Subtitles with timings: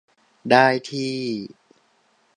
[0.49, 1.15] ได้ที่